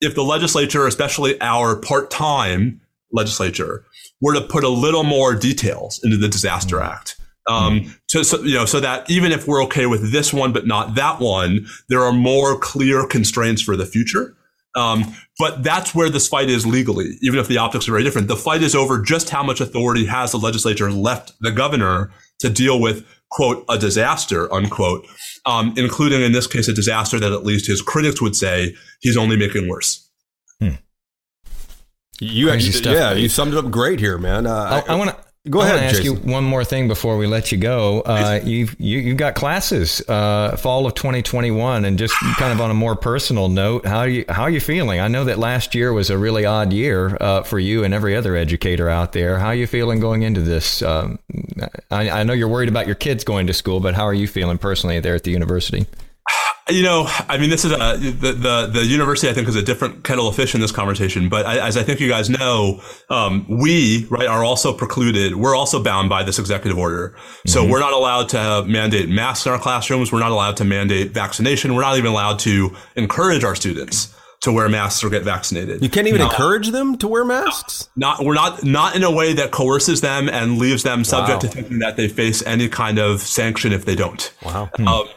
[0.00, 2.80] if the legislature, especially our part-time
[3.12, 3.84] legislature
[4.20, 6.92] were to put a little more details into the Disaster mm-hmm.
[6.92, 7.16] Act.
[7.48, 7.90] Um, mm-hmm.
[8.08, 10.94] to, so, you know, so that even if we're okay with this one, but not
[10.94, 14.36] that one, there are more clear constraints for the future.
[14.74, 18.28] Um, but that's where this fight is legally, even if the optics are very different.
[18.28, 22.48] The fight is over just how much authority has the legislature left the governor to
[22.48, 25.06] deal with, quote, a disaster, unquote,
[25.44, 29.16] um, including in this case, a disaster that at least his critics would say he's
[29.16, 30.08] only making worse.
[30.58, 30.76] Hmm.
[32.20, 34.46] You actually, stuff, yeah, you summed it up great here, man.
[34.46, 35.21] Uh, I, I want to.
[35.50, 35.82] Go I ahead.
[35.82, 38.02] ask you one more thing before we let you go.
[38.02, 42.70] Uh, you've you, you got classes uh, fall of 2021, and just kind of on
[42.70, 45.00] a more personal note, how are you how are you feeling?
[45.00, 48.14] I know that last year was a really odd year uh, for you and every
[48.14, 49.36] other educator out there.
[49.36, 50.80] How are you feeling going into this?
[50.80, 51.18] Um,
[51.90, 54.28] I, I know you're worried about your kids going to school, but how are you
[54.28, 55.86] feeling personally there at the university?
[56.70, 59.28] You know, I mean, this is a, the, the, the university.
[59.28, 61.28] I think is a different kettle of fish in this conversation.
[61.28, 62.80] But I, as I think you guys know,
[63.10, 65.34] um, we right are also precluded.
[65.34, 67.16] We're also bound by this executive order.
[67.46, 67.72] So mm-hmm.
[67.72, 70.12] we're not allowed to mandate masks in our classrooms.
[70.12, 71.74] We're not allowed to mandate vaccination.
[71.74, 75.82] We're not even allowed to encourage our students to wear masks or get vaccinated.
[75.82, 77.88] You can't even encourage them to wear masks.
[77.96, 81.48] Not we're not not in a way that coerces them and leaves them subject wow.
[81.48, 84.32] to thinking that they face any kind of sanction if they don't.
[84.44, 84.70] Wow.
[84.78, 85.08] Um,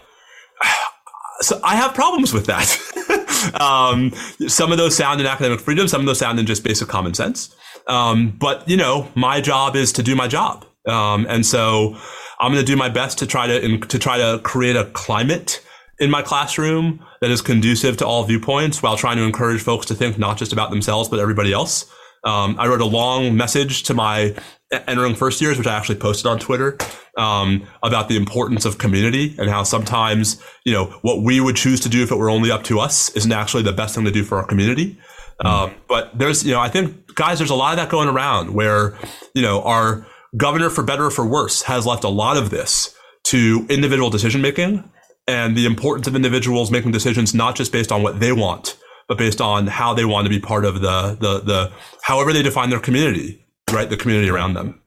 [1.46, 3.56] so I have problems with that.
[3.62, 4.12] um,
[4.48, 7.14] some of those sound in academic freedom, some of those sound in just basic common
[7.14, 7.56] sense.
[7.88, 11.96] Um, but you know, my job is to do my job, um, and so
[12.40, 14.86] I'm going to do my best to try to in, to try to create a
[14.86, 15.64] climate
[16.00, 19.96] in my classroom that is conducive to all viewpoints, while trying to encourage folks to
[19.96, 21.86] think not just about themselves but everybody else.
[22.26, 24.36] Um, I wrote a long message to my
[24.72, 26.78] entering first years, which I actually posted on Twitter,
[27.18, 31.80] um, about the importance of community and how sometimes, you know, what we would choose
[31.82, 34.12] to do if it were only up to us isn't actually the best thing to
[34.12, 34.98] do for our community.
[35.42, 35.46] Mm.
[35.46, 38.54] Um, but there's, you know, I think, guys, there's a lot of that going around
[38.54, 38.98] where,
[39.34, 42.96] you know, our governor, for better or for worse, has left a lot of this
[43.26, 44.90] to individual decision making
[45.28, 49.18] and the importance of individuals making decisions not just based on what they want, but
[49.18, 52.70] based on how they want to be part of the the the however they define
[52.70, 53.90] their community, right?
[53.90, 54.82] The community around them.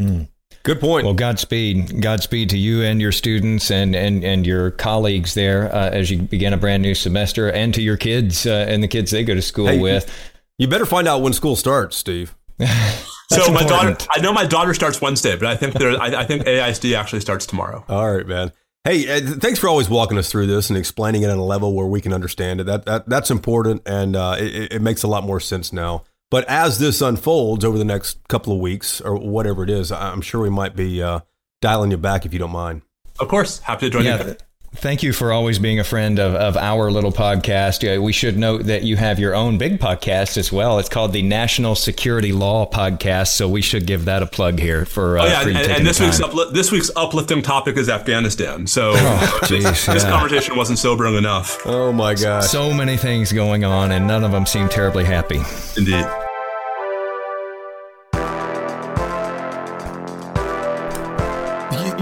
[0.00, 0.28] Mm.
[0.64, 1.04] Good point.
[1.04, 5.90] Well, Godspeed, Godspeed to you and your students and and and your colleagues there uh,
[5.90, 9.10] as you begin a brand new semester, and to your kids uh, and the kids
[9.10, 10.10] they go to school hey, with.
[10.58, 12.34] You better find out when school starts, Steve.
[13.30, 16.24] so my daughter, I know my daughter starts Wednesday, but I think there, I, I
[16.24, 17.84] think AISD actually starts tomorrow.
[17.88, 18.52] All right, man.
[18.86, 21.72] Hey, uh, thanks for always walking us through this and explaining it on a level
[21.72, 22.64] where we can understand it.
[22.64, 26.04] That, that that's important, and uh, it, it, makes a lot more sense now.
[26.30, 30.20] But as this unfolds over the next couple of weeks or whatever it is, I'm
[30.20, 31.20] sure we might be uh,
[31.62, 32.82] dialing you back if you don't mind.
[33.18, 34.26] Of course, happy to join yeah.
[34.26, 34.36] you.
[34.76, 37.84] Thank you for always being a friend of, of our little podcast.
[37.84, 40.78] Uh, we should note that you have your own big podcast as well.
[40.78, 44.84] It's called the National Security Law Podcast, so we should give that a plug here
[44.84, 45.18] for.
[45.18, 48.66] Uh, oh yeah, for and, and this week's upli- this week's uplifting topic is Afghanistan.
[48.66, 49.94] So oh, geez, this, yeah.
[49.94, 51.64] this, conversation wasn't sobering enough.
[51.64, 55.40] Oh my god, so many things going on, and none of them seem terribly happy.
[55.76, 56.04] Indeed.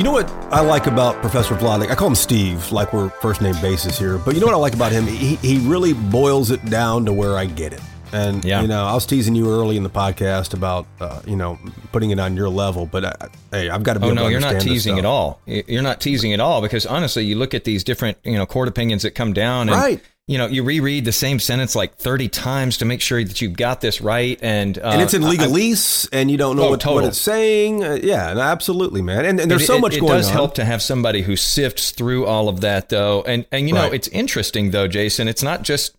[0.03, 1.89] You know what I like about Professor Vladeck?
[1.89, 4.19] I call him Steve, like we're first name basis here.
[4.19, 5.07] But you know what I like about him?
[5.07, 7.81] He, he really boils it down to where I get it.
[8.13, 8.63] And Yeah.
[8.63, 11.57] you know, I was teasing you early in the podcast about uh, you know
[11.93, 14.09] putting it on your level, but I, hey, I've got to be.
[14.09, 15.41] Oh no, you're not teasing at all.
[15.47, 18.67] You're not teasing at all because honestly, you look at these different, you know, court
[18.67, 20.01] opinions that come down, and Right.
[20.29, 23.57] You know, you reread the same sentence like 30 times to make sure that you've
[23.57, 26.71] got this right, and uh, And it's in I- legalese, and you don't know Oh,
[26.71, 27.83] what, what it's saying.
[27.85, 29.25] Uh, yeah, absolutely, man.
[29.25, 30.33] And, and there's it, so it- much it going does on.
[30.33, 33.87] help to have somebody who sifts through all of that though and and you know
[33.87, 35.97] it's interesting though jason it's not just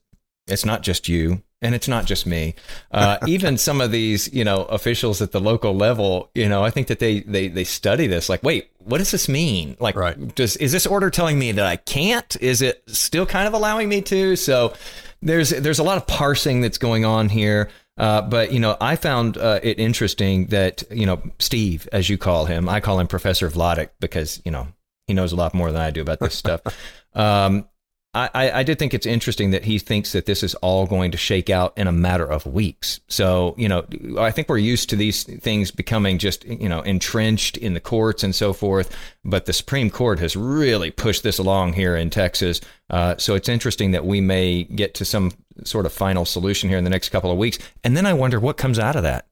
[0.48, 2.56] it's not just you and it's not just me
[2.92, 6.70] uh, even some of these you know officials at the local level you know i
[6.70, 10.36] think that they they they study this like wait what does this mean like Right.
[10.36, 13.90] does is this order telling me that i can't is it still kind of allowing
[13.90, 14.74] me to so
[15.22, 18.96] there's there's a lot of parsing that's going on here uh, but you know, I
[18.96, 23.06] found uh, it interesting that you know Steve, as you call him, I call him
[23.06, 24.68] Professor Vladeck because you know
[25.06, 26.62] he knows a lot more than I do about this stuff.
[27.16, 27.70] Um,
[28.16, 31.18] I, I, did think it's interesting that he thinks that this is all going to
[31.18, 33.00] shake out in a matter of weeks.
[33.08, 33.86] So, you know,
[34.20, 38.24] I think we're used to these things becoming just, you know, entrenched in the courts
[38.24, 38.96] and so forth.
[39.26, 42.62] But the Supreme Court has really pushed this along here in Texas.
[42.88, 45.32] Uh, so it's interesting that we may get to some
[45.64, 47.58] sort of final solution here in the next couple of weeks.
[47.84, 49.28] And then I wonder what comes out of that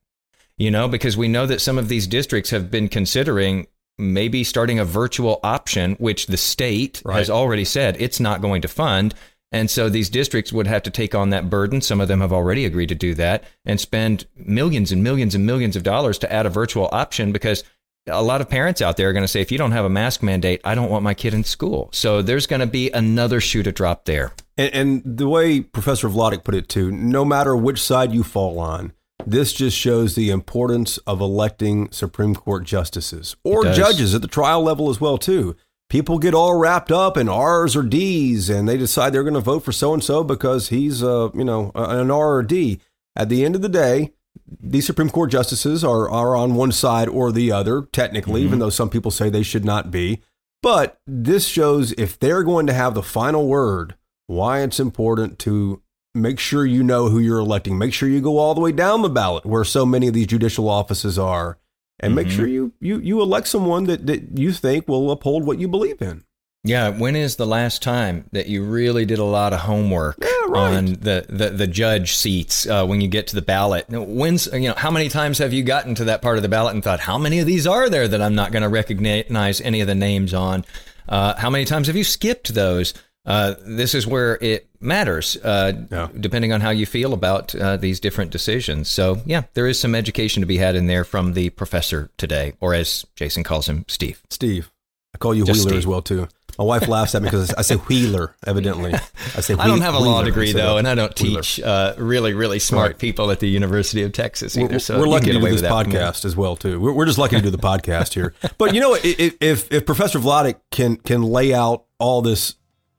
[0.58, 3.66] you know, because we know that some of these districts have been considering
[4.02, 7.18] maybe starting a virtual option, which the state Right.
[7.18, 9.14] has already said it's not going to fund.
[9.54, 11.82] And so these districts would have to take on that burden.
[11.82, 15.46] Some of them have already agreed to do that and spend millions and millions and
[15.46, 17.64] millions of dollars to add a virtual option because
[18.08, 19.90] a lot of parents out there are going to say, if you don't have a
[19.90, 21.90] mask mandate, I don't want my kid in school.
[21.92, 24.32] So there's going to be another shoe to drop there.
[24.58, 28.58] And, and the way Professor Vladeck put it too, no matter which side you fall
[28.58, 28.94] on,
[29.26, 34.62] this just shows the importance of electing Supreme Court justices or judges at the trial
[34.62, 35.56] level as well too.
[35.90, 39.42] People get all wrapped up in R's or D's, and they decide they're going to
[39.42, 42.80] vote for so and so because he's, a you know, an R or D.
[43.14, 44.14] At the end of the day,
[44.62, 48.60] these Supreme Court justices are are on one side or the other, technically, even mm-hmm.
[48.60, 50.22] though some people say they should not be.
[50.64, 53.96] But this shows if they're going to have the final word,
[54.28, 55.82] why it's important to
[56.14, 57.78] make sure you know who you're electing.
[57.78, 60.28] Make sure you go all the way down the ballot where so many of these
[60.28, 61.58] judicial offices are.
[62.00, 62.32] And make Mhm.
[62.32, 66.02] sure you, you you elect someone that, that you think will uphold what you believe
[66.02, 66.24] in.
[66.64, 70.28] Yeah, when is the last time that you really did a lot of homework Yeah,
[70.48, 70.76] right.
[70.78, 73.86] on the, the, the judge seats uh, when you get to the ballot?
[73.90, 76.74] When's you know how many times have you gotten to that part of the ballot
[76.74, 79.82] and thought, how many of these are there that I'm not going to recognize any
[79.82, 80.66] of the names on?
[81.08, 82.94] Uh, how many times have you skipped those?
[83.26, 86.08] Uh, this is where it matters, uh, Yeah.
[86.20, 88.90] depending on how you feel about uh, these different decisions.
[88.90, 92.54] So, yeah, there is some education to be had in there from the professor today,
[92.60, 94.24] or as Jason calls him, Steve.
[94.32, 94.72] Steve,
[95.14, 95.78] I call you Just Wheeler Steve.
[95.80, 96.28] as well too.
[96.58, 98.36] My wife laughs at me because I say Wheeler.
[98.46, 98.94] Evidently,
[99.38, 99.54] I say.
[99.54, 102.88] I don't have a law degree though, and I don't teach uh, really, really smart
[102.92, 102.98] Right.
[103.00, 104.74] people at the University of Texas either.
[104.74, 105.98] We're, so we're lucky to do this that from me.
[106.00, 106.80] podcast as well too.
[106.80, 108.34] We're, we're just lucky to do the podcast here.
[108.58, 109.02] But you know, what?
[109.06, 112.56] I- if if Professor Vladeck can can lay out all this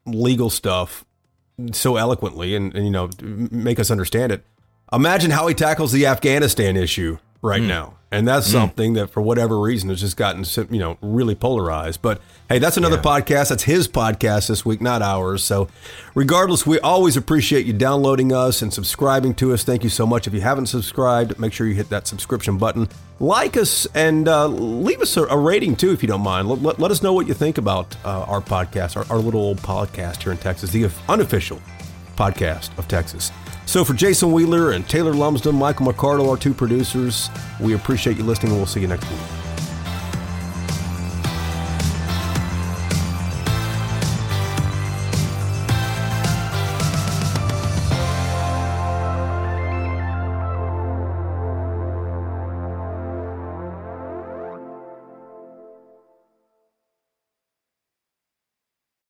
[0.07, 1.05] legal stuff
[1.73, 4.45] so eloquently and, and you know make us understand it,
[4.93, 7.69] imagine how he tackles the Afghanistan issue right hmm.
[7.69, 7.99] now.
[8.13, 12.03] And that's something that, for whatever reason, has just gotten you know really polarized.
[12.03, 13.49] But hey, that's another podcast.
[13.49, 15.43] That's his podcast this week, not ours.
[15.43, 15.69] So,
[16.15, 19.65] regardless, we always appreciate you downloading us and subscribing to us.
[19.65, 20.27] Thank you so much.
[20.27, 22.89] If you haven't subscribed, make sure you hit that subscription button,
[23.19, 26.49] like us, and uh, leave us a, a rating too, if you don't mind.
[26.49, 29.41] Let, let- let us know what you think about uh, our podcast, our, our little
[29.41, 31.61] old podcast here in Texas, the unofficial
[32.17, 33.31] podcast of Texas.
[33.73, 38.23] So for Jason Wheeler and Taylor Lumsden, Michael McCardle, our two producers, we appreciate you
[38.23, 39.42] listening and we'll see you next week.